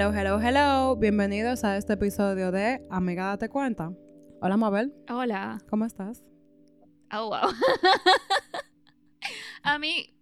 [0.00, 0.96] Hello, hello, hello.
[0.96, 3.92] Bienvenidos a este episodio de Amiga Date Cuenta.
[4.40, 4.94] Hola, Mabel.
[5.10, 5.58] Hola.
[5.68, 6.24] ¿Cómo estás?
[7.12, 7.50] Oh, wow.
[9.62, 10.16] a mí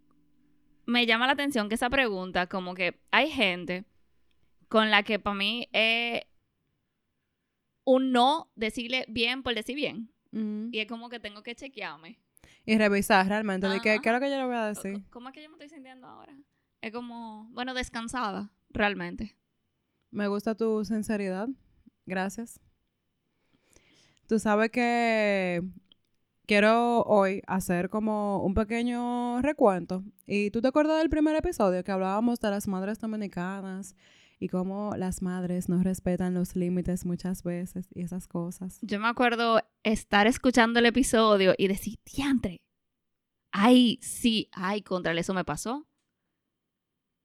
[0.85, 3.85] me llama la atención que esa pregunta, como que hay gente
[4.69, 6.23] con la que para mí es
[7.85, 10.13] un no decirle bien por decir bien.
[10.33, 10.71] Mm.
[10.73, 12.19] Y es como que tengo que chequearme.
[12.67, 13.69] Y revisar realmente.
[13.69, 14.01] De qué.
[14.03, 15.05] ¿Qué es lo que yo le voy a decir?
[15.11, 16.37] ¿Cómo es que yo me estoy sintiendo ahora?
[16.81, 19.38] Es como, bueno, descansada, realmente.
[20.11, 21.49] Me gusta tu sinceridad.
[22.07, 22.61] Gracias.
[24.27, 25.63] Tú sabes que
[26.47, 30.03] quiero hoy hacer como un pequeño recuento.
[30.27, 33.95] Y tú te acuerdas del primer episodio que hablábamos de las madres dominicanas
[34.41, 38.79] y cómo las madres no respetan los límites muchas veces y esas cosas.
[38.83, 42.63] Yo me acuerdo estar escuchando el episodio y decir, diantre,
[43.53, 45.87] ay, sí, ay, contra eso me pasó.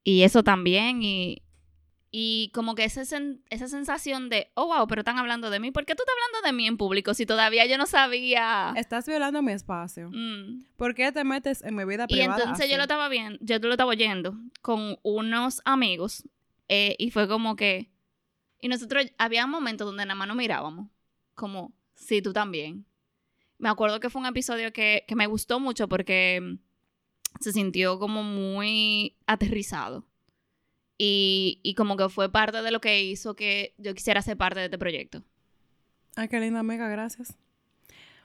[0.04, 1.44] Y eso también, y,
[2.16, 5.72] y como que sen- esa sensación de, oh, wow, pero están hablando de mí.
[5.72, 8.72] ¿Por qué tú estás hablando de mí en público si todavía yo no sabía?
[8.78, 10.12] Estás violando mi espacio.
[10.14, 10.66] Mm.
[10.78, 12.40] ¿Por qué te metes en mi vida Y privada?
[12.44, 16.24] entonces yo lo estaba viendo, yo lo estaba oyendo con unos amigos
[16.70, 17.90] eh, y fue como que,
[18.62, 20.90] y nosotros, había momentos donde nada más nos mirábamos,
[21.34, 22.86] como, sí, tú también.
[23.58, 26.60] Me acuerdo que fue un episodio que, que me gustó mucho porque mm,
[27.42, 30.06] se sintió como muy aterrizado.
[30.98, 34.60] Y, y como que fue parte de lo que hizo que yo quisiera ser parte
[34.60, 35.24] de este proyecto.
[36.16, 37.36] Ay, qué linda amiga, gracias.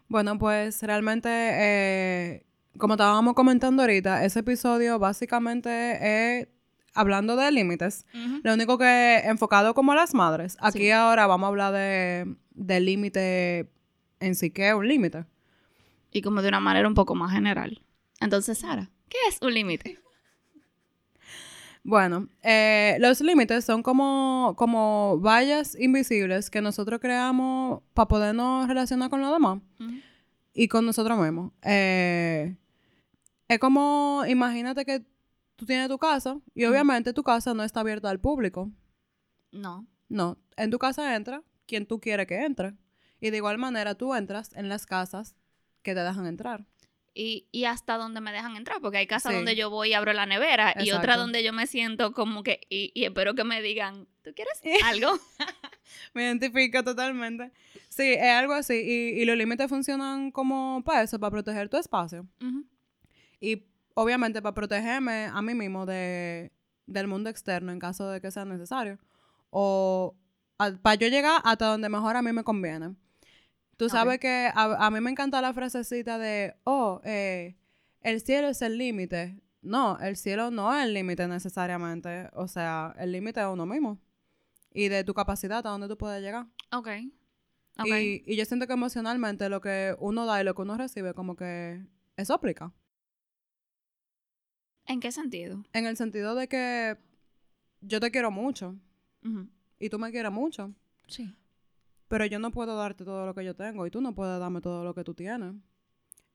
[0.08, 2.44] Bueno, pues realmente, eh,
[2.78, 6.48] como estábamos comentando ahorita, ese episodio básicamente es
[6.94, 8.06] hablando de límites.
[8.42, 10.56] Lo único que enfocado como a las madres.
[10.60, 10.90] Aquí Sí.
[10.90, 13.70] ahora vamos a hablar de del límite
[14.20, 15.24] en sí, que es un límite.
[16.10, 17.80] Y como de una manera un poco más general.
[18.20, 19.98] Entonces, Sara, ¿qué es un límite?
[21.88, 29.08] Bueno, eh, los límites son como, como vallas invisibles que nosotros creamos para podernos relacionar
[29.08, 29.62] con los demás.
[30.52, 31.50] y con nosotros mismos.
[31.62, 32.54] Eh,
[33.48, 35.02] es como, imagínate que
[35.56, 38.70] tú tienes tu casa y obviamente tu casa no está abierta al público.
[39.50, 39.86] No.
[40.10, 42.74] No, en tu casa entra quien tú quieres que entre.
[43.18, 45.36] Y de igual manera tú entras en las casas
[45.82, 46.66] que te dejan entrar.
[47.20, 49.36] Y, y hasta donde me dejan entrar, porque hay casas Sí.
[49.36, 52.60] donde yo voy y abro la nevera y otra donde yo me siento como que,
[52.70, 55.18] y, y espero que me digan, ¿tú quieres algo?
[56.14, 57.50] Me identifico totalmente.
[57.88, 58.74] Sí, es algo así.
[58.74, 62.24] Y, y los límites funcionan como para eso, para proteger tu espacio.
[63.40, 63.64] Y
[63.94, 66.52] obviamente para protegerme a mí mismo de,
[66.86, 68.98] del mundo externo en caso de que sea necesario.
[69.50, 70.14] O
[70.82, 72.94] para yo llegar hasta donde mejor a mí me conviene.
[73.78, 77.56] Tú sabes que a, a mí me encanta la frasecita de, oh, eh,
[78.02, 79.40] el cielo es el límite.
[79.62, 82.28] No, el cielo no es el límite necesariamente.
[82.32, 83.98] O sea, el límite es uno mismo.
[84.74, 86.46] Y de tu capacidad a donde tú puedes llegar.
[86.72, 86.88] Ok.
[87.78, 87.86] Ok.
[87.86, 91.14] Y, y yo siento que emocionalmente lo que uno da y lo que uno recibe
[91.14, 91.80] como que
[92.16, 92.72] eso aplica.
[94.86, 95.62] ¿En qué sentido?
[95.72, 96.96] En el sentido de que
[97.80, 98.74] yo te quiero mucho
[99.78, 100.74] y tú me quieres mucho,
[101.06, 101.32] Sí.
[102.08, 104.60] Pero yo no puedo darte todo lo que yo tengo y tú no puedes darme
[104.60, 105.54] todo lo que tú tienes.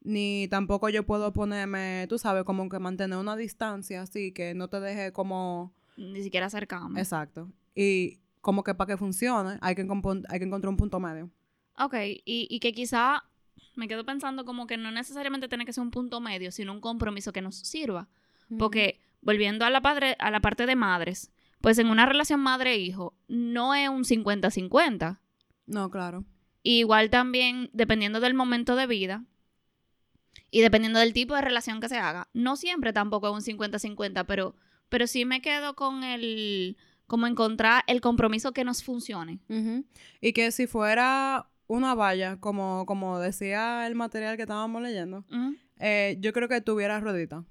[0.01, 4.67] Ni tampoco yo puedo ponerme, tú sabes, como que mantener una distancia así que no
[4.67, 5.73] te deje como...
[5.95, 6.97] Ni siquiera acercamos.
[6.97, 7.49] Exacto.
[7.73, 9.87] Y como que para que funcione hay que,
[10.29, 11.29] hay que encontrar un punto medio.
[11.77, 11.95] Ok,
[12.25, 13.23] y, y que quizá
[13.75, 16.81] me quedo pensando como que no necesariamente tiene que ser un punto medio, sino un
[16.81, 18.07] compromiso que nos sirva.
[18.59, 21.31] Porque volviendo a la, padre, a la parte de madres,
[21.61, 25.19] pues en una relación madre-hijo no es un 50-50.
[25.65, 26.25] No, claro.
[26.63, 29.25] Igual también, dependiendo del momento de vida
[30.49, 34.25] y dependiendo del tipo de relación que se haga, no siempre tampoco es un 50-50,
[34.25, 34.55] pero,
[34.89, 39.39] pero sí me quedo con el, como encontrar el compromiso que nos funcione.
[40.21, 45.25] Y que si fuera una valla, como, como decía el material que estábamos leyendo,
[45.79, 47.43] eh, yo creo que tuviera ruedita.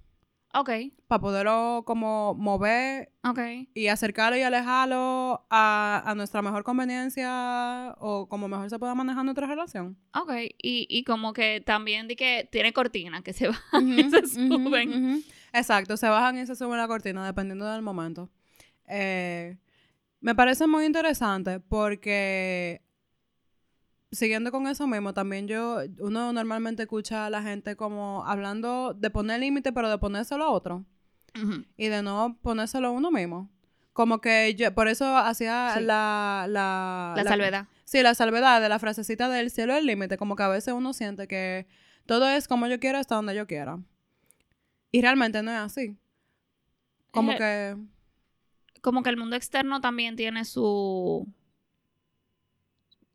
[0.55, 0.69] Ok,
[1.09, 3.39] Para poderlo como mover ok.
[3.75, 9.25] y acercarlo y alejarlo a, a nuestra mejor conveniencia o como mejor se pueda manejar
[9.25, 9.97] nuestra relación.
[10.15, 10.31] Ok,
[10.63, 15.25] y, y como que también di que tiene cortina que se bajan y se suben.
[15.55, 18.29] Exacto, se bajan y se suben la cortina dependiendo del momento.
[18.87, 19.57] Eh,
[20.21, 22.83] me parece muy interesante porque
[24.13, 29.11] siguiendo con eso mismo, también yo, uno normalmente escucha a la gente como hablando de
[29.11, 30.85] poner límite, pero de ponérselo a otro
[31.79, 33.51] y de no ponérselo a uno mismo.
[33.95, 35.83] Como que yo, por eso hacía Sí.
[35.85, 37.67] la, la, La salvedad.
[37.85, 40.73] Sí, la salvedad de la frasecita del cielo es el límite, como que a veces
[40.75, 41.67] uno siente que
[42.07, 43.79] todo es como yo quiero hasta donde yo quiera.
[44.93, 45.97] Y realmente no es así.
[47.11, 47.77] Como que
[48.83, 51.27] como que el mundo externo también tiene su,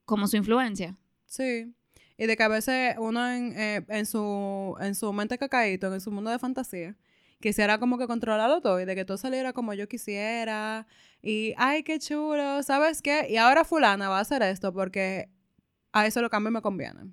[0.08, 0.98] como su influencia.
[1.26, 1.76] Sí.
[2.18, 6.02] Y de que a veces uno en, eh, en su, en su mente cacaíto, en
[6.02, 6.96] su mundo de fantasía,
[7.40, 10.88] quisiera como que controlarlo todo y de que todo saliera como yo quisiera.
[11.22, 13.28] Y, ay, qué chulo, ¿sabes qué?
[13.30, 15.30] Y ahora fulana va a hacer esto porque
[15.92, 17.12] a eso es lo que a mí me conviene.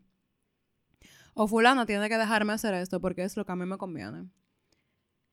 [1.34, 4.28] O fulano tiene que dejarme hacer esto porque es lo que a mí me conviene.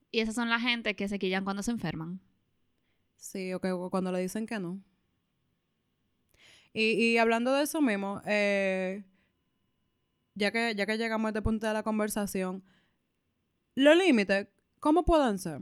[0.10, 2.20] Y esas son la gente que se quillan cuando se enferman.
[3.18, 4.82] Sí, o que cuando le dicen que no.
[6.74, 9.04] Y, hablando de eso mismo, eh,
[10.36, 12.64] ya, que, ya que llegamos a este punto de la conversación,
[13.76, 14.48] los límites,
[14.80, 15.62] ¿cómo pueden ser?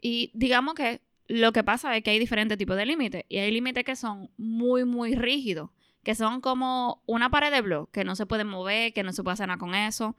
[0.00, 3.24] Y digamos que lo que pasa es que hay diferentes tipos de límites.
[3.28, 5.70] Y hay límites que son muy, muy rígidos.
[6.02, 9.24] Que son como una pared de blog, que no se puede mover, que no se
[9.24, 10.14] puede hacer nada con eso.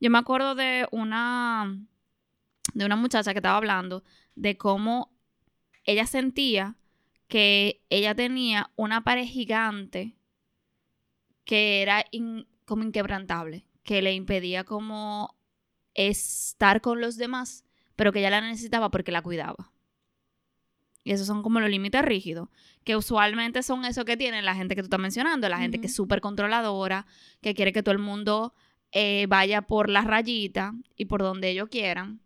[0.00, 1.78] Yo me acuerdo de una,
[2.74, 4.02] de una muchacha que estaba hablando
[4.34, 5.12] de cómo
[5.84, 6.76] ella sentía
[7.28, 10.16] que ella tenía una pared gigante
[11.44, 12.04] que era
[12.64, 15.34] como inquebrantable, que le impedía como
[15.94, 17.64] estar con los demás,
[17.96, 19.72] pero que ella la necesitaba porque la cuidaba.
[21.04, 22.48] Y esos son como los límites rígidos,
[22.84, 25.86] que usualmente son eso que tiene la gente que tú estás mencionando, la gente que
[25.86, 27.06] es súper controladora,
[27.40, 28.54] que quiere que todo el mundo
[28.92, 32.20] eh, vaya por la rayita y por donde ellos quieran.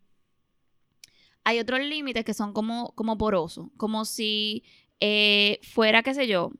[1.45, 4.65] Hay otros límites que son como, como porosos, como si
[5.05, 6.53] eh, fuera, qué sé yo,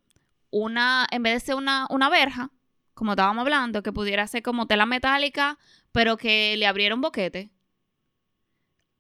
[0.50, 2.50] una, en vez de ser una, una verja,
[2.93, 5.61] como estábamos hablando, que pudiera ser como tela metálica,
[5.93, 7.53] pero que le abriera un boquete.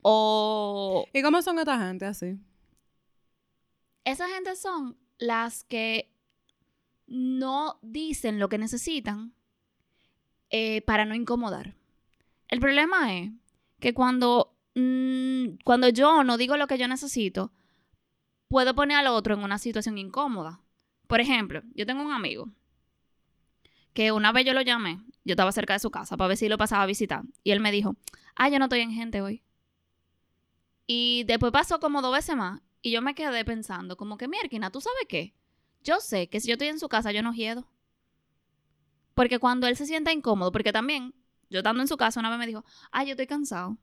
[0.00, 1.08] O...
[1.12, 2.38] ¿Y cómo son esta gente así?
[4.04, 6.14] Esa gente son las que
[7.08, 9.34] no dicen lo que necesitan
[10.50, 11.74] eh, para no incomodar.
[12.46, 13.32] El problema es
[13.80, 17.52] que cuando, mm, cuando yo no digo lo que yo necesito,
[18.52, 20.60] puedo poner al otro en una situación incómoda.
[21.06, 22.50] Por ejemplo, yo tengo un amigo
[23.94, 26.50] que una vez yo lo llamé, yo estaba cerca de su casa para ver si
[26.50, 27.96] lo pasaba a visitar, y él me dijo,
[28.36, 29.42] ah, yo no estoy en gente hoy.
[30.86, 34.70] Y después pasó como dos veces más, y yo me quedé pensando, como que, Mierkina,
[34.70, 35.34] ¿tú sabes qué?
[35.82, 37.66] Yo sé que si yo estoy en su casa, yo no hiedo.
[39.14, 41.14] Porque cuando él se sienta incómodo, porque también,
[41.48, 43.78] yo estando en su casa, una vez me dijo, ah, yo estoy cansado.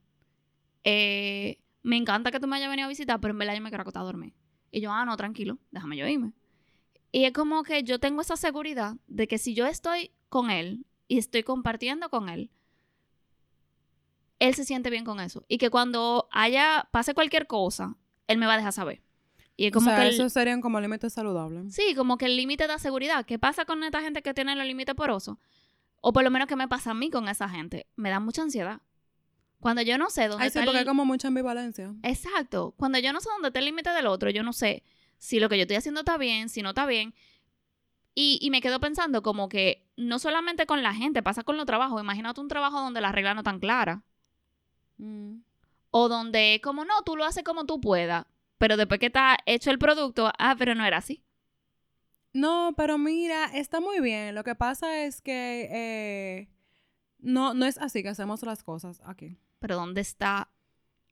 [0.83, 3.69] Eh, me encanta que tú me hayas venido a visitar, pero en verdad yo me
[3.69, 4.33] quiero acostar a dormir.
[4.71, 6.33] Y yo, ah, no, tranquilo, déjame yo irme.
[7.11, 10.85] Y es como que yo tengo esa seguridad de que si yo estoy con él
[11.07, 12.51] y estoy compartiendo con él,
[14.37, 15.43] él se siente bien con eso.
[15.47, 19.01] Y que cuando haya, pase cualquier cosa, él me va a dejar saber.
[19.57, 21.73] Y es como o sea, que esos serían como límites saludables.
[21.73, 23.25] Sí, como que el límite da seguridad.
[23.25, 25.37] ¿Qué pasa con esta gente que tiene los límites porosos?
[25.99, 27.85] O por lo menos, ¿qué me pasa a mí con esa gente?
[27.97, 28.81] Me da mucha ansiedad.
[29.59, 31.93] Cuando yo no sé dónde Ay, sí, porque hay como mucha ambivalencia.
[32.03, 32.73] Exacto.
[32.77, 34.83] Cuando yo no sé dónde está el límite del otro, yo no sé
[35.17, 37.13] si lo que yo estoy haciendo está bien, si no está bien.
[38.15, 41.65] Y, y, me quedo pensando como que no solamente con la gente, pasa con los
[41.65, 42.01] trabajos.
[42.01, 43.99] Imagínate un trabajo donde las reglas no están claras.
[44.97, 45.39] Mm.
[45.91, 48.25] O donde, como no, tú lo haces como tú puedas.
[48.57, 51.23] Pero después que está hecho el producto, ah, pero no era así.
[52.33, 54.35] No, pero mira, está muy bien.
[54.35, 56.49] Lo que pasa es que eh,
[57.19, 59.37] no, no es así que hacemos las cosas aquí.
[59.59, 60.49] Pero ¿dónde está?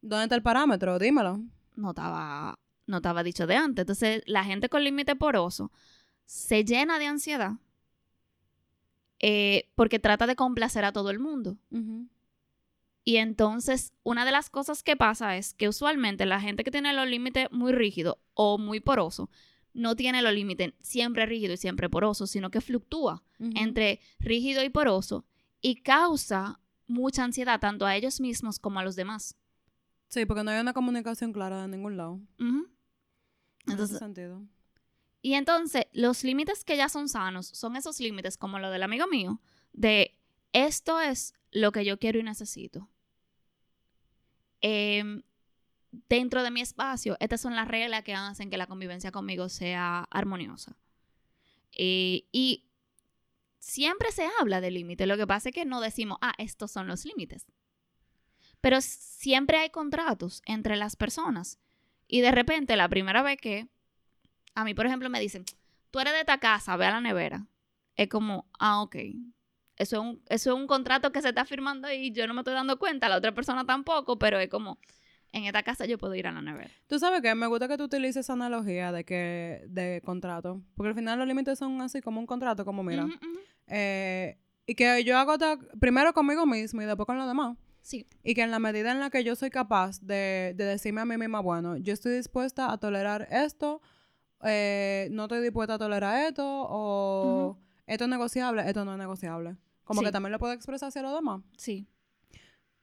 [0.02, 1.00] ¿Dónde está el parámetro?
[1.00, 1.42] Dímelo.
[1.76, 3.84] No estaba, no estaba dicho de antes.
[3.84, 5.72] Entonces, la gente con límite poroso
[6.26, 7.54] se llena de ansiedad
[9.20, 11.58] eh, porque trata de complacer a todo el mundo.
[13.04, 16.94] Y entonces, una de las cosas que pasa es que usualmente la gente que tiene
[16.94, 19.30] los límites muy rígidos o muy porosos,
[19.74, 24.70] no tiene los límites siempre rígido y siempre poroso, sino que fluctúa entre rígido y
[24.70, 25.24] poroso
[25.62, 29.36] y causa mucha ansiedad tanto a ellos mismos como a los demás.
[30.08, 32.20] Sí, porque no hay una comunicación clara de ningún lado.
[32.40, 34.42] En ese sentido.
[35.22, 39.08] Y entonces, los límites que ya son sanos son esos límites, como lo del amigo
[39.08, 39.42] mío,
[39.74, 40.18] de
[40.54, 42.90] esto es lo que yo quiero y necesito.
[44.62, 45.24] Em,
[46.08, 50.08] dentro de mi espacio, estas son las reglas que hacen que la convivencia conmigo sea
[50.10, 50.78] armoniosa.
[51.74, 52.67] Eh, y
[53.68, 55.08] siempre se habla de límites.
[55.08, 57.46] Lo que pasa es que no decimos, ah, estos son los límites.
[58.62, 61.60] Pero siempre hay contratos entre las personas.
[62.08, 63.68] Y de repente, la primera vez que
[64.56, 65.44] a mí, por ejemplo, me dicen,
[65.92, 67.46] tú eres de esta casa, ve a la nevera.
[67.96, 68.96] Es como, ah, ok.
[69.76, 72.42] Eso es, un, eso es un contrato que se está firmando y yo no me
[72.42, 74.80] estoy dando cuenta, la otra persona tampoco, pero es como,
[75.32, 76.72] en esta casa yo puedo ir a la nevera.
[76.88, 80.90] Tú sabes que me gusta que tú utilices esa analogía de que de contrato, porque
[80.90, 83.06] al final los límites son así como un contrato, como mira.
[83.68, 85.36] Eh, y que yo hago
[85.80, 87.58] primero conmigo mismo y después con los demás.
[87.82, 88.06] Sí.
[88.24, 91.06] Y que en la medida en la que yo soy capaz de, de decirme a
[91.06, 93.82] mí misma, bueno, yo estoy dispuesta a tolerar esto,
[94.44, 99.56] eh, no estoy dispuesta a tolerar esto, o esto es negociable, esto no es negociable.
[99.86, 101.42] Como que también lo puedo expresar hacia los demás.
[101.58, 101.88] Sí.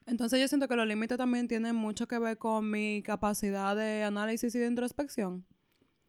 [0.07, 4.03] Entonces yo siento que los límites también tienen mucho que ver con mi capacidad de
[4.03, 5.45] análisis y de introspección.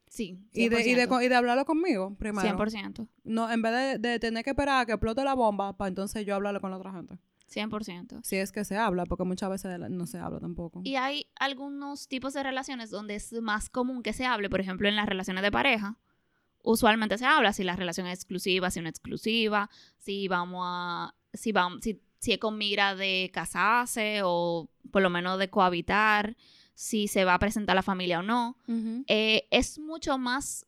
[0.08, 0.38] Sí.
[0.52, 1.08] Y de, y, de, 100%.
[1.08, 2.48] co- y de hablarlo conmigo primero.
[2.56, 3.08] 100%.
[3.24, 6.24] No, en vez de, de tener que esperar a que explote la bomba para entonces
[6.24, 7.18] yo hablarlo con la otra gente.
[7.52, 8.20] 100%.
[8.24, 10.80] Si es que se habla, porque muchas veces no se habla tampoco.
[10.84, 14.88] Y hay algunos tipos de relaciones donde es más común que se hable, por ejemplo,
[14.88, 15.96] en las relaciones de pareja.
[16.62, 21.14] Usualmente se habla si la relación es exclusiva, si no es exclusiva, si vamos a.
[21.32, 26.36] si vamos, si, si es con mira de casarse o por lo menos de cohabitar,
[26.76, 28.58] si se va a presentar la familia o no.
[29.08, 30.66] Eh, es mucho más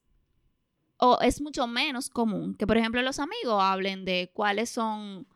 [0.96, 5.28] o es mucho menos común que, por ejemplo, los amigos hablen de cuáles son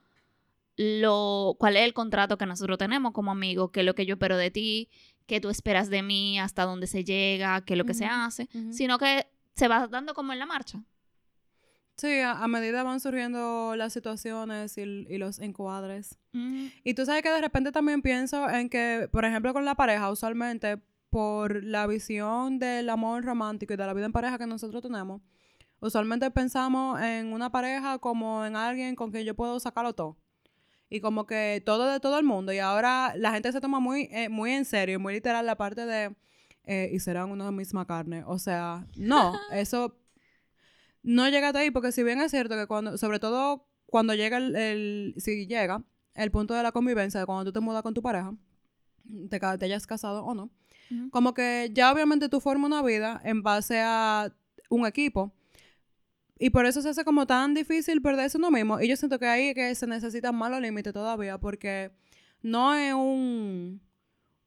[0.76, 4.14] lo cuál es el contrato que nosotros tenemos como amigos, qué es lo que yo
[4.14, 4.88] espero de ti,
[5.26, 8.48] qué tú esperas de mí, hasta dónde se llega, qué es lo que se hace,
[8.70, 10.82] sino que se va dando como en la marcha.
[11.96, 16.18] Sí, a, a medida van surgiendo las situaciones y, y los encuadres.
[16.32, 19.74] Mm, Y tú sabes que de repente también pienso en que, por ejemplo, con la
[19.74, 20.78] pareja, usualmente
[21.10, 25.20] por la visión del amor romántico y de la vida en pareja que nosotros tenemos,
[25.80, 30.16] usualmente pensamos en una pareja como en alguien con quien yo puedo sacarlo todo.
[30.88, 32.52] Y como que todo de todo el mundo.
[32.52, 35.86] Y ahora la gente se toma muy, eh, muy en serio, muy literal la parte
[35.86, 36.14] de,
[36.64, 38.24] eh, y serán una misma carne.
[38.26, 39.96] O sea, no, eso
[41.02, 44.36] no llega hasta ahí, porque si bien es cierto que cuando, sobre todo cuando llega
[44.38, 45.82] el, el- si llega
[46.14, 48.34] el punto de la convivencia, de cuando tú te mudas con tu pareja,
[49.28, 50.50] te, te hayas casado o no,
[51.10, 54.32] como que ya obviamente tú formas una vida en base a
[54.70, 55.32] un equipo.
[56.38, 58.80] Y por eso se hace como tan difícil perderse uno mismo.
[58.80, 61.92] Y yo siento que ahí que se necesitan más los límites todavía, porque
[62.42, 63.80] no es un,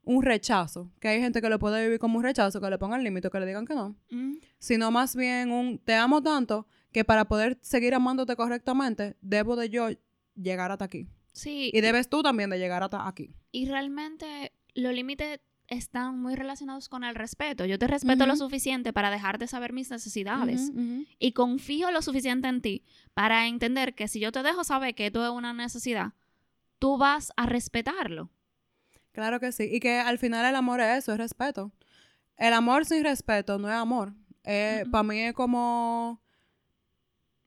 [0.06, 3.04] un rechazo, que hay gente que lo puede vivir como un rechazo, que le pongan
[3.04, 7.04] límite, que le digan que no Mm, sino más bien un te amo tanto que
[7.04, 9.90] para poder seguir amándote correctamente, debo de yo
[10.36, 11.08] llegar hasta aquí.
[11.34, 13.34] Sí, Y debes tú también de llegar hasta aquí.
[13.52, 17.66] y realmente los límites están muy relacionados con el respeto.
[17.66, 20.72] Yo te respeto lo suficiente para dejar de saber mis necesidades.
[21.18, 22.84] Y confío lo suficiente en ti
[23.16, 26.14] para entender que si yo te dejo saber que esto es una necesidad,
[26.78, 28.30] tú vas a respetarlo.
[29.16, 29.64] Claro que sí.
[29.72, 31.72] Y que al final el amor es eso, es respeto.
[32.38, 34.10] El amor sin respeto no es amor.
[34.10, 34.92] Ujú.
[34.92, 36.22] Para mí es como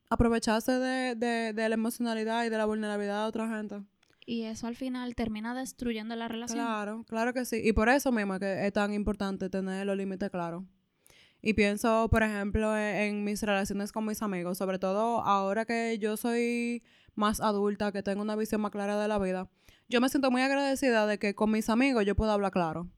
[0.09, 3.83] aprovecharse de, de- de la emocionalidad y de la vulnerabilidad de otra gente.
[4.25, 6.59] Y eso al final termina destruyendo la relación.
[6.59, 7.61] Claro, claro que sí.
[7.63, 10.63] Y por eso mismo es que es tan importante tener los límites claros.
[11.41, 15.97] Y pienso, por ejemplo, e- en, mis relaciones con mis amigos, sobre todo ahora que
[15.99, 16.83] yo soy
[17.15, 19.47] más adulta, que tengo una visión más clara de la vida.
[19.89, 22.89] Yo me siento muy agradecida de que con mis amigos yo puedo hablar claro.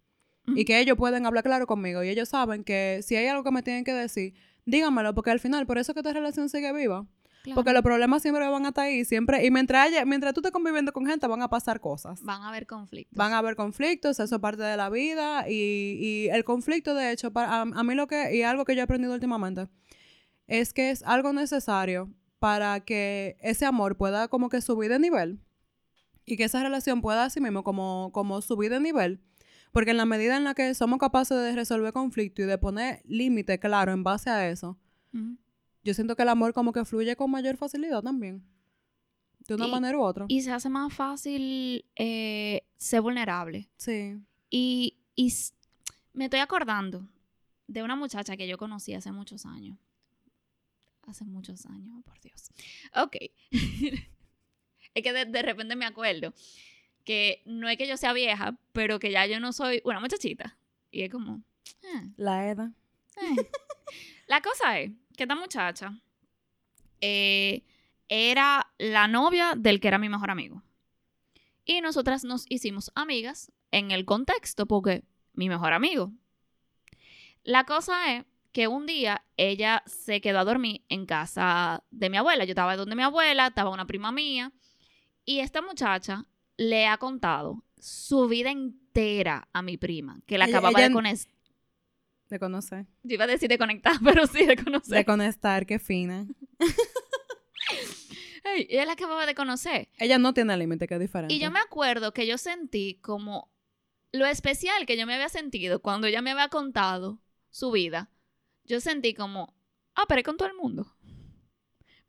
[0.48, 2.04] Y que ellos pueden hablar claro conmigo.
[2.04, 4.34] Y ellos saben que si hay algo que me tienen que decir,
[4.66, 7.06] díganmelo, porque al final, por eso que esta relación sigue viva.
[7.44, 7.56] Claro.
[7.56, 9.46] Porque los problemas siempre van a estar ahí, siempre.
[9.46, 12.22] Y mientras, haya- mientras tú estés conviviendo con gente, van a pasar cosas.
[12.24, 13.16] van a haber conflictos.
[13.16, 15.54] Van a haber conflictos, eso es parte de la vida y,
[16.00, 18.82] y el conflicto, de hecho, para, a, a mí lo que, y algo que yo
[18.82, 19.68] he aprendido últimamente,
[20.48, 25.40] es que es algo necesario para que ese amor pueda como que subir de nivel
[26.26, 29.22] y que esa relación pueda así mismo como, como subir de nivel.
[29.72, 33.02] Porque en la medida en la que somos capaces de resolver conflictos y de poner
[33.06, 34.78] límite claro en base a eso,
[35.14, 35.38] Ujú.
[35.84, 38.44] yo siento que el amor como que fluye con mayor facilidad también.
[39.48, 40.26] De una Y- manera u otra.
[40.28, 43.70] Y se hace más fácil eh, ser vulnerable.
[43.78, 44.18] sí.
[44.50, 45.34] Y, y
[46.14, 47.08] me estoy acordando
[47.68, 49.78] de una muchacha que yo conocí hace muchos años.
[51.08, 52.50] Hace muchos años, por Dios.
[52.96, 53.16] Ok.
[54.94, 56.34] es que de, de repente me acuerdo
[57.04, 60.58] que no es que yo sea vieja, pero que ya yo no soy una muchachita.
[60.92, 61.42] Y es como...
[61.96, 62.70] ah, La edad.
[63.18, 63.50] eh.
[64.28, 66.00] La cosa es que esta muchacha
[67.02, 67.64] eh,
[68.08, 70.64] era la novia del que era mi mejor amigo.
[71.66, 76.14] Y nosotras nos hicimos amigas en el contexto porque mi mejor amigo.
[77.44, 82.18] La cosa es que un día ella se quedó a dormir en casa de mi
[82.18, 82.44] abuela.
[82.46, 84.52] Yo estaba donde mi abuela, estaba una prima mía.
[85.26, 86.26] Y esta muchacha
[86.58, 90.94] le ha contado su vida entera a mi prima, que la Ella- acababa ella- de
[90.94, 91.32] conectar.
[92.30, 92.86] De conocer.
[93.04, 95.06] Yo iba a decir de conectar, pero sí de De conocer.
[95.06, 96.26] conectar, qué fina.
[98.44, 99.90] Ey, ella la acababa de conocer.
[100.00, 101.34] Ella no tiene límite, que es diferente.
[101.34, 103.52] Y yo me acuerdo que yo sentí como
[104.12, 108.10] lo especial que yo me había sentido cuando ella me había contado su vida.
[108.66, 109.56] Yo sentí como,
[109.96, 110.96] ah, pero es con todo el mundo.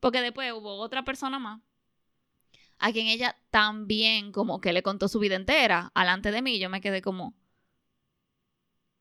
[0.00, 1.60] Porque después hubo otra persona más
[2.82, 6.68] a quien ella también como que le contó su vida entera alante de mí, yo
[6.68, 7.32] me quedé como,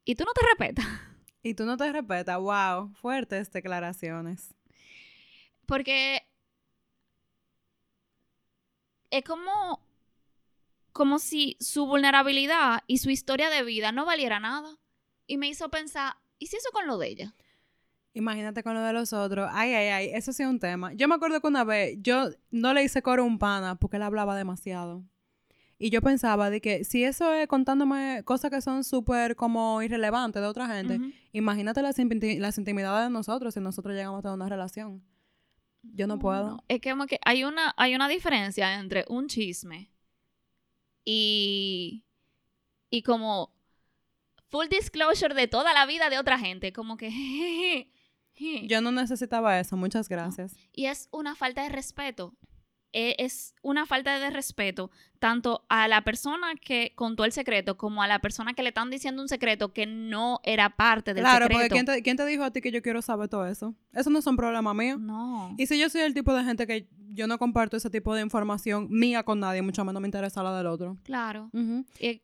[0.05, 0.85] ¿y tú no te respetas?
[1.43, 4.53] Y tú no te respetas, wow, fuertes declaraciones.
[5.65, 6.21] Porque
[9.09, 9.83] es como,
[10.91, 14.77] como si su vulnerabilidad y su historia de vida no valiera nada.
[15.25, 17.35] Y me hizo pensar, ¿y si eso con lo de ella?
[18.13, 19.49] Imagínate con lo de los otros.
[19.53, 20.93] Ay, ay, ay, eso sí es un tema.
[20.93, 23.97] Yo me acuerdo que una vez yo no le hice coro a un pana porque
[23.97, 25.05] él hablaba demasiado.
[25.77, 30.39] Y yo pensaba de que si eso es contándome cosas que son súper como irrelevantes
[30.39, 30.99] de otra gente,
[31.31, 35.03] imagínate las, las, intimidades de nosotros si nosotros llegamos a tener una relación.
[35.81, 36.63] Yo no, puedo.
[36.67, 39.89] Es como que hay una, hay una diferencia entre un chisme
[41.03, 42.05] y,
[42.91, 43.51] y como
[44.49, 46.73] full disclosure de toda la vida de otra gente.
[46.73, 47.89] Como que...
[48.67, 50.55] Yo no necesitaba eso, muchas gracias.
[50.73, 52.33] Y es una falta de respeto.
[52.93, 58.03] E, es una falta de respeto tanto a la persona que contó el secreto como
[58.03, 61.47] a la persona que le están diciendo un secreto que no era parte del secreto.
[61.47, 63.75] Claro, porque ¿quién te, ¿quién te, dijo a ti que yo quiero saber todo eso?
[63.93, 64.97] Eso no es un problema mío.
[64.97, 65.55] No.
[65.57, 68.21] Y si yo soy el tipo de gente que yo no comparto ese tipo de
[68.21, 70.97] información mía con nadie, mucho menos me interesa la del otro.
[71.03, 71.49] Claro.
[71.99, 72.21] y,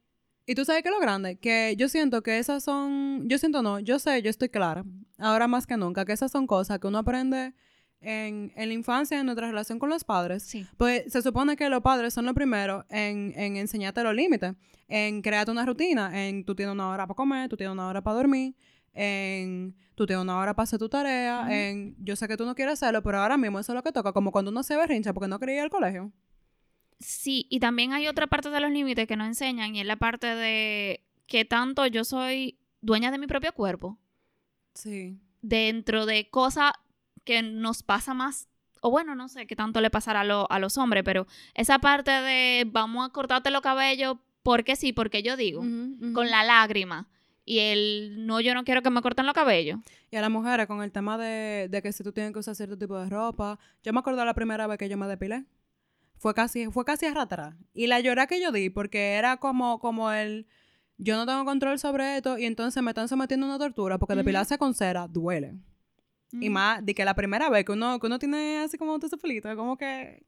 [0.48, 3.80] y tú sabes que lo grande, que yo siento que esas son, yo siento no,
[3.80, 4.86] yo sé, yo estoy clara,
[5.20, 7.54] ahora más que nunca, que esas son cosas que uno aprende
[8.00, 10.66] en, en, la infancia, en nuestra relación con los padres, sí.
[10.78, 14.54] pues se supone que los padres son los primeros en, en enseñarte los límites,
[14.88, 18.02] en crearte una rutina, en tú tienes una hora para comer, tú tienes una hora
[18.02, 18.56] para dormir,
[18.94, 22.56] en tú tienes una hora para hacer tu tarea, en yo sé que tú no
[22.56, 25.14] quieres hacerlo, pero ahora mismo eso es lo que toca, como cuando uno se berrincha
[25.14, 26.14] porque no quería ir al colegio.
[27.00, 29.98] Sí, y también hay otra parte de los límites que no enseñan y es la
[29.98, 33.98] parte de que tanto yo soy dueña de mi propio cuerpo.
[34.74, 35.20] Sí.
[35.42, 36.72] Dentro de cosas
[37.24, 38.48] que nos pasa más,
[38.82, 42.66] o bueno, no sé qué tanto le pasará a, los hombres, pero esa parte de
[42.66, 45.62] vamos a cortarte los cabellos porque sí, porque yo digo,
[46.14, 47.08] con la lágrima.
[47.44, 49.80] Y el no, yo no quiero que me corten los cabellos.
[50.12, 52.78] Y a las mujeres con el tema de, que si tú tienes que usar cierto
[52.78, 53.58] tipo de ropa.
[53.84, 55.46] Yo me acuerdo la primera vez que yo me depilé.
[56.18, 60.12] Fue casi, fue casi a Y la llora que yo di, porque era como, como
[60.12, 60.48] el
[60.98, 64.16] yo no tengo control sobre esto y entonces me están sometiendo a una tortura porque
[64.16, 65.56] depilarse con cera duele.
[66.32, 69.18] Y más de que la primera vez que uno, que uno tiene así como ese
[69.18, 70.24] pelito, como que...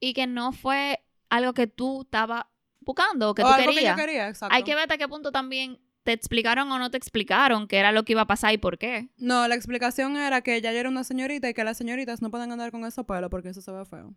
[0.00, 2.44] Y que no fue algo que tú estabas
[2.80, 3.94] buscando, que tú algo querías.
[3.94, 4.54] Que yo quería, exacto.
[4.54, 7.92] Hay que ver hasta qué punto también te explicaron o no te explicaron qué era
[7.92, 9.08] lo que iba a pasar y por qué.
[9.16, 12.52] No, la explicación era que ella era una señorita y que las señoritas no pueden
[12.52, 14.14] andar con esos pelos porque eso se ve feo.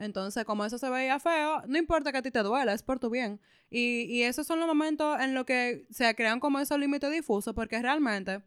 [0.00, 2.98] Entonces, como eso se veía feo, no importa que a ti te duela, es por
[2.98, 3.40] tu bien.
[3.70, 7.54] Y, y esos son los momentos en los que se crean como esos límites difusos
[7.54, 8.42] porque realmente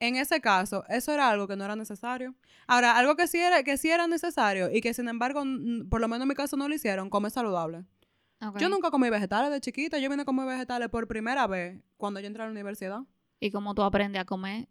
[0.00, 2.34] en ese caso, eso era algo que no era necesario.
[2.66, 5.42] Ahora, algo que sí era, que sí era necesario y que sin embargo,
[5.90, 7.84] por lo menos en mi caso no lo hicieron, comer saludable.
[8.58, 12.20] Yo nunca comí vegetales de chiquita, yo vine a comer vegetales por primera vez cuando
[12.20, 13.00] yo entré a la universidad.
[13.40, 14.68] ¿Y cómo tú aprendes a comer?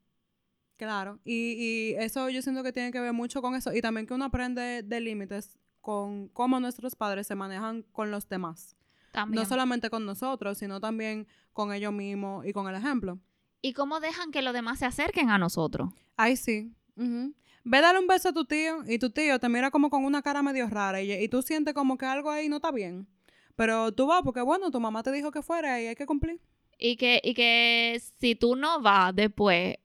[0.78, 4.06] Claro, y, y eso yo siento que tiene que ver mucho con eso y también
[4.06, 8.76] que uno aprende de límites con cómo nuestros padres se manejan con los demás.
[9.14, 9.42] También.
[9.42, 13.20] No solamente con nosotros, sino también con ellos mismos y con el ejemplo.
[13.62, 15.94] ¿Y cómo dejan que los demás se acerquen a nosotros?
[16.18, 16.76] Ay, sí.
[16.98, 20.22] Ve darle un beso a tu tío y tu tío te mira como con una
[20.22, 23.08] cara medio rara y, tú sientes como que algo ahí no está bien.
[23.56, 26.42] Pero tú vas porque, bueno, tu mamá te dijo que fuera y hay que cumplir.
[26.78, 29.78] Y que, y que si tú no vas después,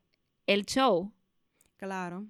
[0.49, 1.13] el show.
[1.77, 2.27] Claro.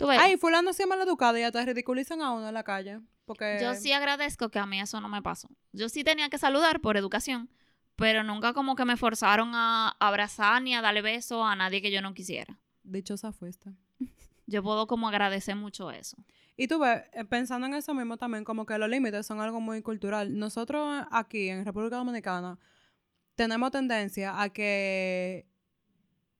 [0.00, 0.18] ¿Tú ves?
[0.18, 3.00] Ay, fulano se mal educado y ya te ridiculizan a uno en la calle.
[3.26, 3.58] Porque...
[3.60, 5.50] Yo sí agradezco que a mí eso no me pasó.
[5.72, 7.50] Yo sí tenía que saludar por educación,
[7.96, 11.90] pero nunca como que me forzaron a abrazar ni a darle beso a nadie que
[11.90, 12.58] yo no quisiera.
[12.82, 13.74] Dichosa fuiste.
[14.46, 16.16] Yo puedo como agradecer mucho eso.
[16.56, 19.60] Y tú ves, eh, pensando en eso mismo también, como que los límites son algo
[19.60, 20.38] muy cultural.
[20.38, 22.58] Nosotros aquí en República Dominicana
[23.34, 25.46] tenemos tendencia a que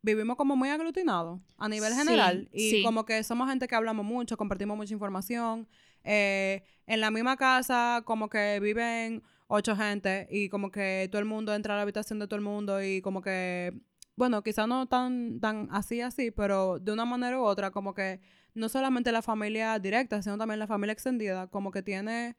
[0.03, 4.37] vivimos como muy aglutinados a nivel general y como que somos gente que hablamos mucho,
[4.37, 5.69] compartimos mucha información.
[6.03, 11.27] Eh, en la misma casa como que viven ocho gente y como que todo el
[11.27, 13.75] mundo entra a la habitación de todo el mundo y como que,
[14.17, 18.21] bueno, quizás no tan, tan así, así, pero de una manera u otra, como que
[18.55, 22.37] no solamente la familia directa, sino también la familia extendida, como que tiene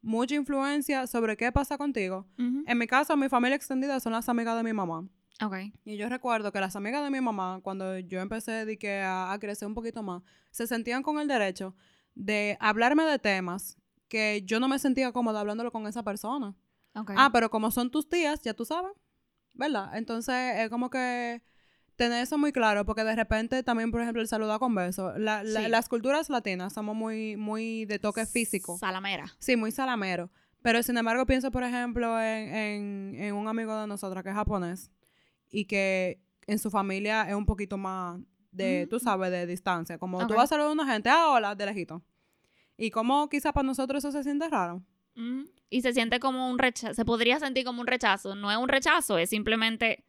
[0.00, 2.26] mucha influencia sobre qué pasa contigo.
[2.66, 5.08] En mi caso, mi familia extendida son las amigas de mi mamá.
[5.46, 5.72] Okay.
[5.84, 9.32] Y yo recuerdo que las amigas de mi mamá, cuando yo empecé de que a,
[9.32, 11.74] a, crecer un poquito más, se sentían con el derecho
[12.14, 13.76] de hablarme de temas
[14.08, 16.54] que yo no me sentía cómoda hablándolo con esa persona.
[16.94, 18.92] Ah, pero como son tus tías, ya tú sabes,
[19.52, 19.96] ¿verdad?
[19.96, 21.42] Entonces es como que
[21.96, 25.18] tener eso muy claro, porque de repente también, por ejemplo, el saludar con besos.
[25.18, 25.68] La, la- Sí.
[25.68, 28.78] Las culturas latinas somos muy, muy de toque físico.
[28.78, 29.26] Salamera.
[29.38, 30.30] Sí, muy salamero.
[30.62, 34.34] Pero sin embargo, pienso, por ejemplo, en, en, en un amigo de nosotras que es
[34.34, 34.90] japonés
[35.54, 39.98] y que en su familia es un poquito más de, tú sabes, de distancia.
[39.98, 42.02] Como tú vas a saludar a una gente, ah, hola, de lejito.
[42.76, 44.82] Y como quizá para nosotros eso se siente raro.
[45.14, 48.34] Mm, Y se siente como un rechazo, se podría sentir como un rechazo.
[48.34, 50.04] No es un rechazo, es simplemente,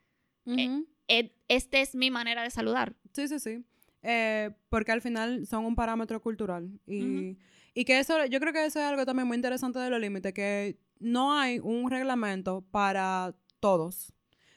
[0.45, 0.86] Ujú.
[1.08, 2.95] "E- esta es mi manera de saludar.
[3.13, 3.63] Sí, sí, sí.
[4.03, 6.69] Eh, porque al final son un parámetro cultural.
[6.88, 7.38] Y,
[7.73, 10.34] y que eso, yo creo que eso es algo también muy interesante de los límites,
[10.34, 14.12] que no hay un reglamento para todos,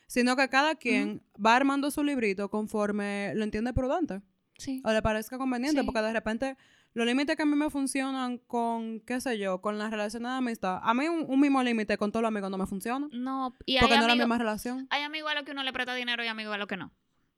[0.09, 4.21] sino que cada quien va armando su librito conforme lo entiende prudente
[4.59, 4.83] Sí.
[4.85, 5.87] o le parezca conveniente, Sí.
[5.87, 6.57] porque de repente
[6.95, 10.37] los límites que a mí me funcionan con, qué sé yo, con las relaciones de
[10.39, 13.55] amistad, a mí un, un mismo límite con todos los amigos no me funciona, No,
[13.67, 14.89] y hay porque no es la misma relación.
[14.91, 16.91] hay amigos a los que uno le presta dinero y amigos a los que no.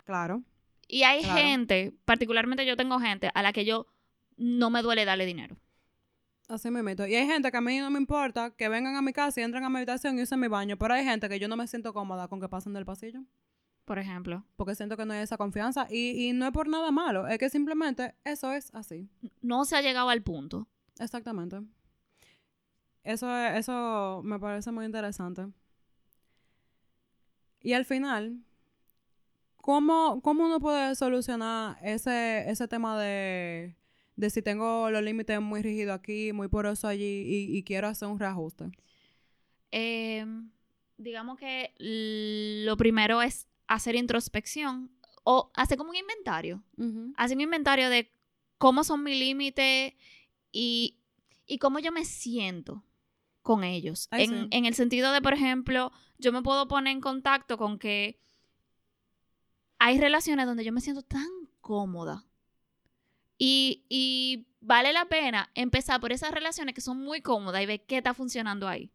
[0.06, 0.42] Claro.
[0.88, 1.36] Y hay Claro.
[1.40, 3.86] gente, particularmente yo tengo gente a la que yo
[4.38, 5.56] no me duele darle dinero.
[6.50, 7.06] Así me meto.
[7.06, 9.44] Y hay gente que a mí no me importa que vengan a mi casa y
[9.44, 11.66] entren a mi habitación y usen mi baño, pero hay gente que yo no me
[11.68, 13.20] siento cómoda con que pasen del pasillo,
[13.84, 14.44] Por ejemplo.
[14.56, 17.38] porque siento que no hay esa confianza y, y no es por nada malo, es
[17.38, 19.08] que simplemente eso es así.
[19.42, 20.66] No se ha llegado al punto.
[20.98, 21.60] Exactamente.
[23.04, 25.46] Eso, es- eso me parece muy interesante.
[27.62, 28.42] Y al final,
[29.56, 33.76] ¿cómo, cómo uno puede solucionar ese, ese tema de,
[34.20, 38.08] de si tengo los límites muy rígidos aquí, muy poroso allí y, y quiero hacer
[38.08, 38.70] un reajuste?
[39.72, 40.24] Eh,
[40.98, 41.72] digamos que
[42.66, 44.90] lo primero es hacer introspección
[45.24, 46.62] o hacer como un inventario.
[47.16, 48.12] Hacer un inventario de
[48.58, 49.94] cómo son mis límites
[50.52, 50.98] y,
[51.46, 52.84] y cómo yo me siento
[53.42, 54.08] con ellos.
[54.10, 58.20] En, en el sentido de, por ejemplo, yo me puedo poner en contacto con que
[59.78, 61.26] hay relaciones donde yo me siento tan
[61.60, 62.26] cómoda.
[63.42, 67.80] Y, y vale la pena empezar por esas relaciones que son muy cómodas y ver
[67.86, 68.90] qué está funcionando ahí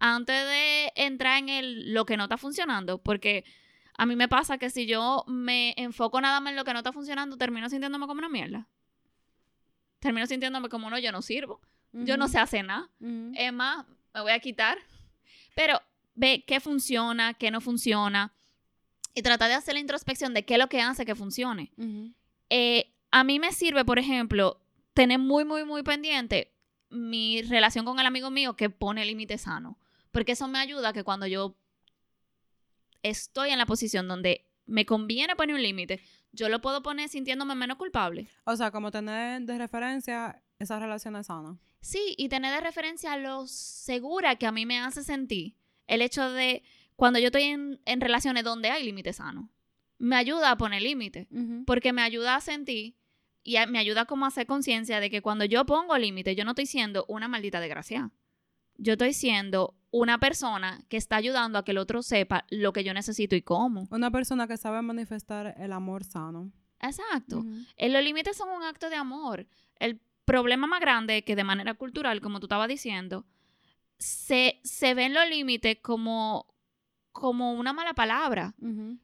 [0.00, 3.44] antes de entrar en el, lo que no está funcionando, porque
[3.96, 6.80] a mí me pasa que si yo me enfoco nada más en lo que no
[6.80, 8.66] está funcionando, termino sintiéndome como una mierda.
[10.00, 11.60] Termino sintiéndome como no, yo no sirvo,
[11.92, 12.90] yo no sé hacer nada.
[13.00, 13.32] Ujú.
[13.36, 14.78] Es más, me voy a quitar.
[15.54, 15.80] Pero
[16.16, 18.32] ve qué funciona, qué no funciona.
[19.14, 21.70] Y trata de hacer la introspección de qué es lo que hace que funcione.
[22.50, 24.60] Eh, a mí me sirve, por ejemplo,
[24.92, 26.52] tener muy, muy, muy pendiente
[26.90, 29.76] mi relación con el amigo mío que pone límites sanos.
[30.12, 31.56] Porque eso me ayuda a que cuando yo
[33.02, 36.02] estoy en la posición donde me conviene poner un límite,
[36.32, 38.28] yo lo puedo poner sintiéndome menos culpable.
[38.44, 41.56] O sea, como tener de referencia esas relaciones sanas.
[41.80, 45.54] Sí, y tener de referencia lo segura que a mí me hace sentir
[45.86, 46.62] el hecho de
[46.96, 49.46] cuando yo estoy en, en relaciones donde hay límites sanos.
[49.96, 51.26] Me ayuda a poner límites.
[51.30, 51.64] Ujú.
[51.64, 52.94] porque me ayuda a sentir
[53.46, 56.44] y a- me ayuda como a hacer conciencia de que cuando yo pongo límites, yo
[56.44, 58.10] no estoy siendo una maldita desgracia.
[58.78, 62.84] Yo estoy siendo una persona que está ayudando a que el otro sepa lo que
[62.84, 63.86] yo necesito y cómo.
[63.90, 66.50] Una persona que sabe manifestar el amor sano.
[66.80, 67.42] Exacto.
[67.76, 69.46] Eh, Los límites son un acto de amor.
[69.78, 73.24] El problema más grande es que de manera cultural, como tú estabas diciendo,
[73.98, 76.46] se, se ven los límites como,
[77.12, 78.54] como una mala palabra.
[78.60, 78.98] Ujú.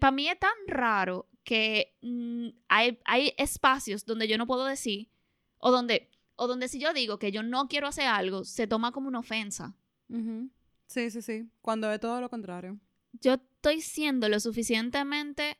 [0.00, 5.08] para mí es tan raro que mm, hay, hay espacios donde yo no puedo decir,
[5.56, 8.92] o donde, o donde si yo digo que yo no quiero hacer algo, se toma
[8.92, 9.74] como una ofensa.
[10.88, 11.48] Sí, sí, sí.
[11.62, 12.78] Cuando es todo lo contrario.
[13.14, 15.56] Yo estoy siendo lo suficientemente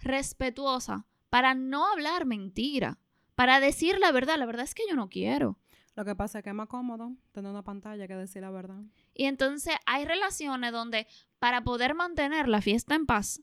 [0.00, 2.98] respetuosa para no hablar mentira,
[3.34, 4.36] para decir la verdad.
[4.36, 5.58] La verdad es que yo no quiero.
[5.96, 8.82] Lo que pasa es que es más cómodo tener una pantalla que decir la verdad.
[9.14, 11.06] Y entonces hay relaciones donde
[11.38, 13.40] para poder mantener la fiesta en paz,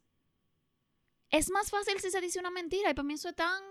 [1.32, 3.62] es más fácil si se dice una mentira y para mí eso es tan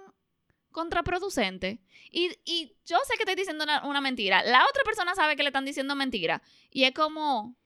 [0.70, 1.80] contraproducente.
[2.10, 5.42] Y, y yo sé que estoy diciendo una, una mentira, la otra persona sabe que
[5.42, 7.56] le están diciendo mentira y es como,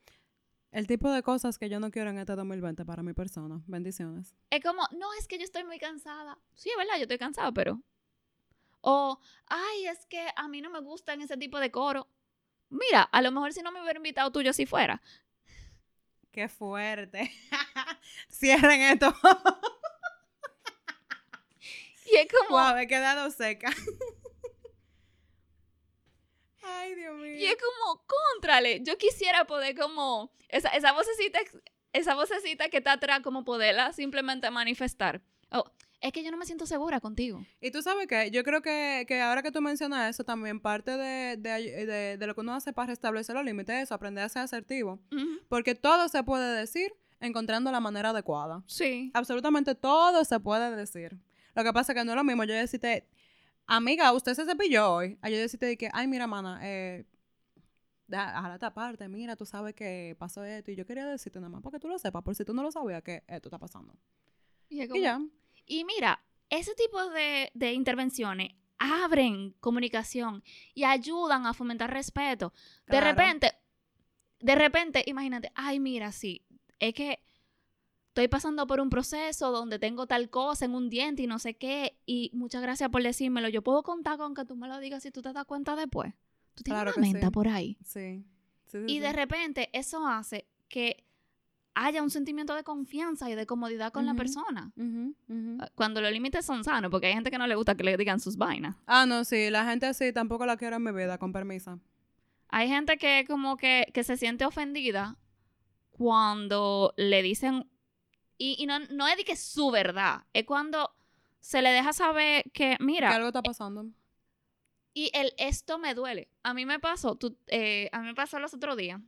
[0.71, 3.61] El tipo de cosas que yo no quiero en este 2020 para mi persona.
[3.67, 4.35] Bendiciones.
[4.51, 6.39] es como, no, es que yo estoy muy cansada.
[6.55, 7.81] Sí, es verdad, yo estoy cansada, pero...
[8.85, 12.09] O, ay, es que a mí no me gustan ese tipo de coro.
[12.69, 15.01] Mira, a lo mejor si no me hubiera invitado tú, yo sí fuera.
[16.33, 17.31] Qué fuerte.
[18.31, 19.15] Cierren esto.
[22.13, 22.59] Y es como...
[22.59, 23.71] Wow, he quedado seca.
[26.63, 27.35] Ay, Dios mío.
[27.35, 31.41] Y es como, contrale, yo quisiera poder como, esa, esa vocecita,
[31.93, 35.23] esa vocecita que está atrás, como poderla simplemente manifestar.
[35.51, 35.65] Oh,
[36.01, 37.45] es que yo no me siento segura contigo.
[37.61, 40.97] Y tú sabes qué, yo creo que, que ahora que tú mencionas eso, también parte
[40.97, 44.25] de, de, de- de lo que uno hace para restablecer los límites es eso, aprender
[44.25, 45.01] a ser asertivo.
[45.49, 48.63] Porque todo se puede decir encontrando la manera adecuada.
[48.67, 49.11] Sí.
[49.15, 51.19] Absolutamente todo se puede decir.
[51.55, 53.09] Lo que pasa es que no es lo mismo yo decirte,
[53.67, 55.19] amiga, usted se cepilló hoy.
[55.23, 57.05] Yo decirte que, ay, mira, mana, eh,
[58.07, 60.71] déjala esta parte, mira, tú sabes que pasó esto.
[60.71, 62.63] Y yo quería decirte nada más para que tú lo sepas, por si tú no
[62.63, 63.95] lo sabías que esto está pasando.
[64.69, 65.21] Y, ya.
[65.67, 70.43] Y mira, ese tipo de, de intervenciones abren comunicación
[70.75, 72.53] y ayudan a fomentar respeto.
[72.87, 73.53] De repente,
[74.41, 76.45] de repente, imagínate, ay, mira, sí,
[76.81, 77.23] es que
[78.13, 81.55] estoy pasando por un proceso donde tengo tal cosa en un diente y no sé
[81.55, 83.49] qué, y muchas gracias por decírmelo.
[83.49, 86.13] Yo puedo contar con que tú me lo digas si tú te das cuenta después.
[86.55, 87.13] Tú tienes Claro una que sí.
[87.15, 87.79] menta por ahí.
[87.83, 88.23] Sí.
[88.67, 91.05] Sí, sí, Y de repente eso hace que
[91.75, 94.73] haya un sentimiento de confianza y de comodidad con la persona.
[94.77, 95.15] Ujú.
[95.75, 98.21] Cuando los límites son sanos, porque hay gente que no le gusta que le digan
[98.21, 98.77] sus vainas.
[98.87, 101.81] Ah, no, sí, la gente así tampoco la quiero en mi vida, con permiso.
[102.49, 105.17] Hay gente que como que, que se siente ofendida
[105.91, 107.67] cuando le dicen,
[108.45, 110.91] y, y no, no es de que es su verdad, es cuando
[111.41, 113.87] se le deja saber que, mira, Que algo está pasando.
[114.95, 116.29] y el esto me duele.
[116.43, 119.01] A mí me pasó, tú, eh, a mí me pasó los otros días,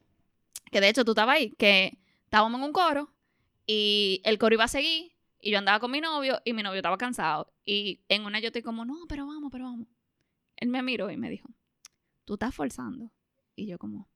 [0.70, 3.12] que de hecho tú estabas ahí, que estábamos en un coro
[3.66, 6.79] y el coro iba a seguir y yo andaba con mi novio y mi novio
[6.79, 7.53] estaba cansado.
[7.64, 9.87] Y en una yo estoy como, no, pero vamos, pero vamos.
[10.57, 11.49] Él me miró y me dijo,
[12.25, 13.11] tú estás forzando.
[13.57, 14.09] Y yo como,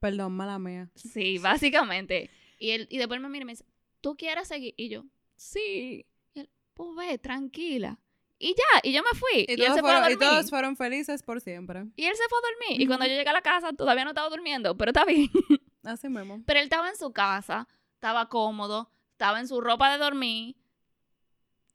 [0.00, 0.90] Perdón, mala mía.
[0.94, 2.30] sí, básicamente.
[2.58, 3.64] Y, él, y después me mira y me dice,
[4.00, 4.74] ¿tú quieres seguir?
[4.76, 5.04] Y yo,
[5.36, 6.06] sí.
[6.34, 7.98] Y él, pues ve, tranquila.
[8.38, 9.46] Y ya, y yo me fui.
[9.48, 11.86] Y, Y, él se fue a fueron, y todos fueron felices por siempre.
[11.96, 12.80] Y él se fue a dormir.
[12.80, 15.28] Y cuando yo llegué a la casa, todavía no estaba durmiendo, pero está bien.
[15.82, 16.42] Así mismo.
[16.46, 20.56] Pero él estaba en su casa, estaba cómodo, estaba en su ropa de dormir.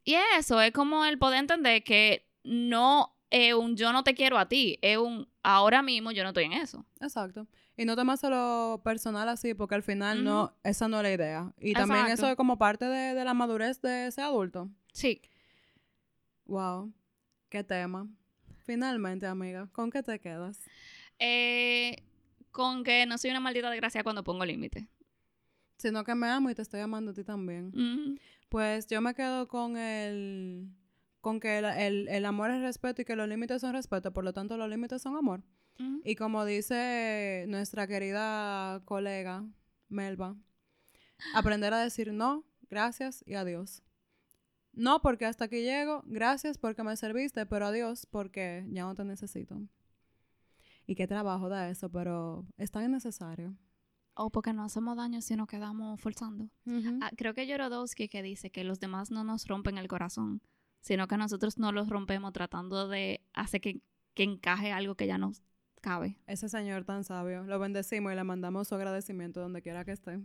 [0.05, 4.37] Y eso es como el poder entender que no es un yo no te quiero
[4.37, 6.85] a ti, es un ahora mismo yo no estoy en eso.
[7.01, 7.47] Exacto.
[7.75, 11.53] Y no tomárselo personal así, porque al final no, esa no es la idea.
[11.59, 14.69] Y también eso es como parte de, de la madurez de ese adulto.
[14.91, 15.19] Sí.
[16.45, 16.93] Wow.
[17.49, 18.07] Qué tema.
[18.59, 20.61] Finalmente, amiga, ¿con qué te quedas?
[21.17, 22.03] Eh,
[22.51, 24.87] con que no soy una maldita desgracia cuando pongo límite.
[25.77, 28.19] Sino que me amo y te estoy amando a ti también.
[28.49, 30.69] Pues yo me quedo con el
[31.23, 34.23] con que el, el- el amor es respeto y que los límites son respeto, por
[34.25, 35.41] lo tanto los límites son amor.
[36.03, 39.43] Y como dice nuestra querida colega
[39.89, 40.35] Melba,
[41.33, 43.81] aprender a decir no, gracias y adiós.
[44.73, 49.05] No porque hasta aquí llego, gracias porque me serviste, pero adiós porque ya no te
[49.05, 49.61] necesito.
[50.85, 53.55] Y qué trabajo da eso, pero es tan necesario.
[54.15, 56.49] O porque no hacemos daño si nos quedamos forzando.
[57.01, 60.41] Ah, creo que Yorodowski que dice que los demás no nos rompen el corazón,
[60.83, 63.81] sino que nosotros no los rompemos tratando de hacer que,
[64.13, 65.41] que encaje algo que ya nos
[65.81, 66.17] cabe.
[66.27, 70.19] Ese señor tan sabio, lo bendecimos y le mandamos su agradecimiento donde quiera que esté.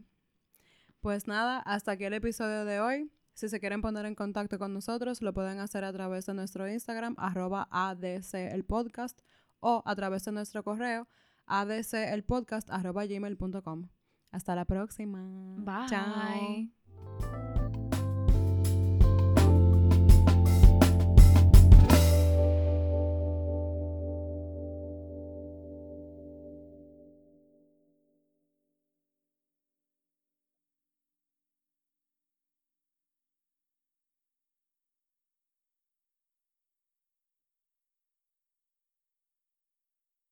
[1.00, 3.10] Pues nada, hasta aquí el episodio de hoy.
[3.34, 6.68] Si se quieren poner en contacto con nosotros, lo pueden hacer a través de nuestro
[6.68, 9.20] Instagram, arroba ADC el podcast,
[9.60, 11.06] o a través de nuestro correo,
[11.46, 13.88] adcelpodcast, arroba gmail.com.
[14.32, 15.54] Hasta la próxima.
[15.56, 15.88] Bye.
[15.88, 16.77] Chao.